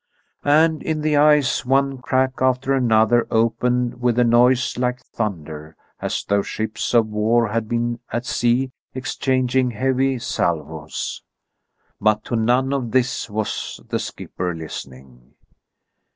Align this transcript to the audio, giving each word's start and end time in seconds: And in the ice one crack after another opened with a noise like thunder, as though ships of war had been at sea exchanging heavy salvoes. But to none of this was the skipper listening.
And 0.43 0.81
in 0.81 1.01
the 1.01 1.15
ice 1.15 1.63
one 1.63 1.99
crack 1.99 2.41
after 2.41 2.73
another 2.73 3.27
opened 3.29 4.01
with 4.01 4.17
a 4.17 4.23
noise 4.23 4.75
like 4.79 4.99
thunder, 4.99 5.75
as 6.01 6.23
though 6.27 6.41
ships 6.41 6.95
of 6.95 7.05
war 7.05 7.49
had 7.49 7.69
been 7.69 7.99
at 8.11 8.25
sea 8.25 8.71
exchanging 8.95 9.69
heavy 9.69 10.17
salvoes. 10.17 11.21
But 11.99 12.23
to 12.23 12.35
none 12.35 12.73
of 12.73 12.89
this 12.89 13.29
was 13.29 13.79
the 13.89 13.99
skipper 13.99 14.55
listening. 14.55 15.35